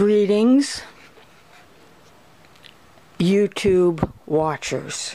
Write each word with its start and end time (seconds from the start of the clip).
Greetings, 0.00 0.80
YouTube 3.18 4.10
watchers. 4.24 5.14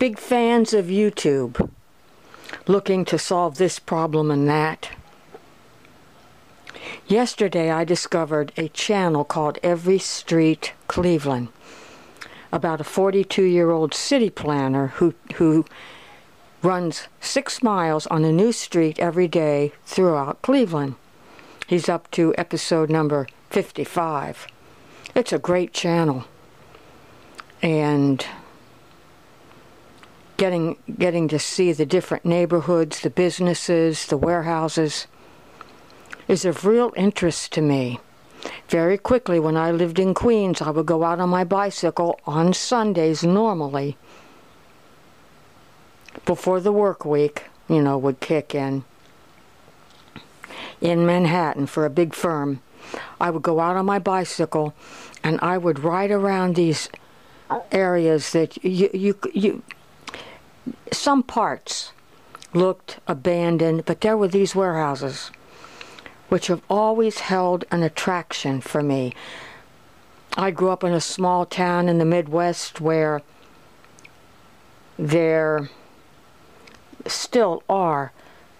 Big 0.00 0.18
fans 0.18 0.74
of 0.74 0.86
YouTube, 0.86 1.70
looking 2.66 3.04
to 3.04 3.20
solve 3.20 3.56
this 3.56 3.78
problem 3.78 4.32
and 4.32 4.48
that. 4.48 4.90
Yesterday 7.06 7.70
I 7.70 7.84
discovered 7.84 8.50
a 8.56 8.66
channel 8.66 9.22
called 9.22 9.60
Every 9.62 10.00
Street 10.00 10.72
Cleveland 10.88 11.46
about 12.50 12.80
a 12.80 12.84
42 12.84 13.44
year 13.44 13.70
old 13.70 13.94
city 13.94 14.28
planner 14.28 14.88
who, 14.88 15.14
who 15.36 15.64
runs 16.64 17.06
six 17.20 17.62
miles 17.62 18.08
on 18.08 18.24
a 18.24 18.32
new 18.32 18.50
street 18.50 18.98
every 18.98 19.28
day 19.28 19.72
throughout 19.84 20.42
Cleveland. 20.42 20.96
He's 21.68 21.88
up 21.88 22.10
to 22.12 22.34
episode 22.36 22.90
number 22.90 23.28
55. 23.56 24.48
It's 25.14 25.32
a 25.32 25.38
great 25.38 25.72
channel. 25.72 26.26
And 27.62 28.22
getting 30.36 30.76
getting 30.98 31.26
to 31.28 31.38
see 31.38 31.72
the 31.72 31.86
different 31.86 32.26
neighborhoods, 32.26 33.00
the 33.00 33.08
businesses, 33.08 34.04
the 34.08 34.18
warehouses 34.18 35.06
is 36.28 36.44
of 36.44 36.66
real 36.66 36.92
interest 36.96 37.50
to 37.54 37.62
me. 37.62 37.98
Very 38.68 38.98
quickly, 38.98 39.40
when 39.40 39.56
I 39.56 39.70
lived 39.70 39.98
in 39.98 40.12
Queens, 40.12 40.60
I 40.60 40.68
would 40.68 40.84
go 40.84 41.02
out 41.02 41.18
on 41.18 41.30
my 41.30 41.42
bicycle 41.42 42.20
on 42.26 42.52
Sundays 42.52 43.24
normally 43.24 43.96
before 46.26 46.60
the 46.60 46.72
work 46.72 47.06
week, 47.06 47.44
you 47.70 47.80
know, 47.80 47.96
would 47.96 48.20
kick 48.20 48.54
in 48.54 48.84
in 50.82 51.06
Manhattan 51.06 51.64
for 51.64 51.86
a 51.86 51.90
big 51.90 52.14
firm. 52.14 52.60
I 53.20 53.30
would 53.30 53.42
go 53.42 53.60
out 53.60 53.76
on 53.76 53.86
my 53.86 53.98
bicycle 53.98 54.74
and 55.22 55.38
I 55.40 55.58
would 55.58 55.80
ride 55.80 56.10
around 56.10 56.54
these 56.54 56.88
areas 57.72 58.32
that 58.32 58.62
you 58.64 58.90
you 58.92 59.18
you 59.32 59.62
some 60.92 61.22
parts 61.22 61.92
looked 62.52 62.98
abandoned, 63.06 63.84
but 63.84 64.00
there 64.00 64.16
were 64.16 64.28
these 64.28 64.54
warehouses 64.54 65.30
which 66.28 66.48
have 66.48 66.62
always 66.68 67.20
held 67.20 67.64
an 67.70 67.82
attraction 67.82 68.60
for 68.60 68.82
me. 68.82 69.14
I 70.36 70.50
grew 70.50 70.70
up 70.70 70.82
in 70.82 70.92
a 70.92 71.00
small 71.00 71.46
town 71.46 71.88
in 71.88 71.98
the 71.98 72.04
Midwest 72.04 72.80
where 72.80 73.22
there 74.98 75.70
still 77.06 77.62
are 77.68 78.12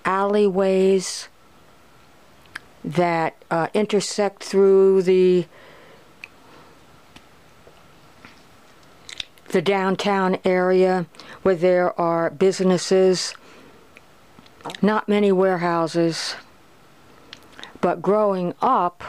alleyways 0.05 1.29
that 2.87 3.35
uh, 3.51 3.67
intersect 3.75 4.45
through 4.45 5.03
the 5.03 5.45
the 9.49 9.63
downtown 9.63 10.39
area 10.45 11.07
where 11.43 11.55
there 11.55 11.99
are 12.01 12.31
businesses, 12.31 13.35
not 14.83 15.09
many 15.09 15.31
warehouses, 15.33 16.35
but 17.81 18.03
growing 18.03 18.53
up, 18.61 19.03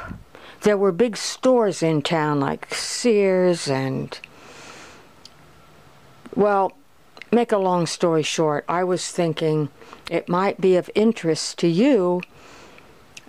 there 0.61 0.77
were 0.77 0.91
big 0.91 1.17
stores 1.17 1.81
in 1.81 2.01
town 2.01 2.39
like 2.39 2.73
Sears 2.73 3.67
and, 3.67 4.19
well, 6.35 6.71
make 7.31 7.51
a 7.51 7.57
long 7.57 7.85
story 7.85 8.23
short, 8.23 8.63
I 8.69 8.83
was 8.83 9.11
thinking 9.11 9.69
it 10.09 10.29
might 10.29 10.61
be 10.61 10.75
of 10.75 10.89
interest 10.95 11.57
to 11.59 11.67
you 11.67 12.21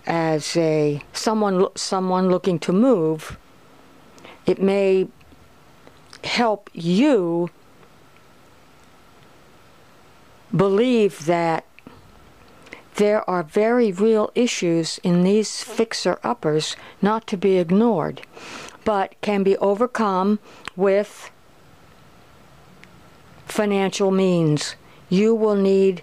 as 0.09 0.57
a 0.57 1.01
someone 1.13 1.67
someone 1.75 2.29
looking 2.29 2.59
to 2.59 2.73
move. 2.73 3.37
It 4.45 4.61
may 4.61 5.07
help 6.23 6.69
you 6.73 7.51
believe 10.53 11.25
that 11.27 11.63
there 12.95 13.29
are 13.29 13.43
very 13.43 13.91
real 13.91 14.31
issues 14.35 14.99
in 15.03 15.23
these 15.23 15.63
fixer 15.63 16.19
uppers 16.23 16.75
not 17.01 17.27
to 17.27 17.37
be 17.37 17.57
ignored, 17.57 18.23
but 18.83 19.15
can 19.21 19.43
be 19.43 19.55
overcome 19.57 20.39
with 20.75 21.31
financial 23.45 24.11
means. 24.11 24.75
You 25.07 25.33
will 25.33 25.55
need 25.55 26.01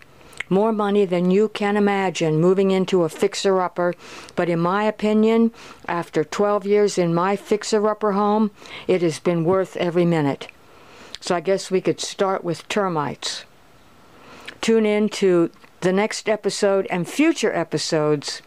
more 0.49 0.73
money 0.73 1.05
than 1.05 1.31
you 1.31 1.49
can 1.49 1.77
imagine 1.77 2.41
moving 2.41 2.71
into 2.71 3.03
a 3.05 3.09
fixer 3.09 3.61
upper. 3.61 3.95
But 4.35 4.49
in 4.49 4.61
my 4.61 4.85
opinion, 4.85 5.53
after 5.87 6.25
12 6.25 6.67
years 6.67 6.99
in 6.99 7.15
my 7.15 7.37
fixer 7.37 7.87
upper 7.89 8.13
home, 8.13 8.51
it 8.87 9.03
has 9.03 9.19
been 9.19 9.45
worth 9.45 9.77
every 9.77 10.05
minute. 10.05 10.49
So 11.21 11.35
I 11.35 11.41
guess 11.41 11.71
we 11.71 11.81
could 11.81 12.01
start 12.01 12.45
with 12.45 12.69
termites. 12.69 13.45
Tune 14.61 14.87
in 14.87 15.09
to 15.11 15.51
the 15.81 15.93
next 15.93 16.29
episode 16.29 16.87
and 16.91 17.09
future 17.09 17.53
episodes 17.53 18.43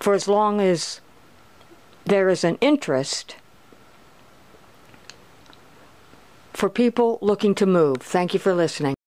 for 0.00 0.14
as 0.14 0.28
long 0.28 0.60
as 0.60 1.00
there 2.04 2.28
is 2.28 2.44
an 2.44 2.56
interest 2.60 3.36
for 6.52 6.68
people 6.68 7.18
looking 7.20 7.54
to 7.54 7.66
move. 7.66 7.98
Thank 7.98 8.34
you 8.34 8.40
for 8.40 8.52
listening. 8.52 8.97